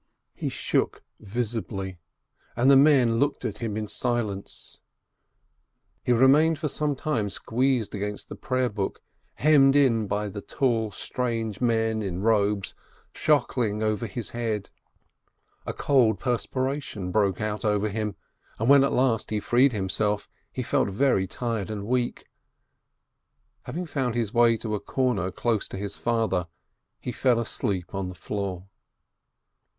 [0.33, 1.99] 556 BERKOWITZ He shook visibly,
[2.55, 4.79] and the men looked at him in silence:
[6.07, 9.03] "Nu nu, mi mi!" He remained for some time squeezed against the prayer book,
[9.35, 12.73] hemmed in by the tall, strange men in robes
[13.13, 14.71] swaying and praying over his head.
[15.67, 18.15] A cold perspiration broke out over him,
[18.57, 22.25] and when at last he freed himself, he felt very tired and weak.
[23.65, 26.47] Having found his way to a corner close to his father,
[26.99, 28.67] he fell asleep on the floor.